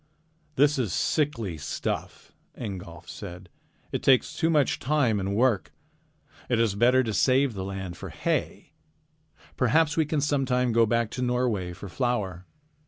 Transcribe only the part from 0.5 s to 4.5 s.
"This is sickly stuff," Ingolf said. "It takes too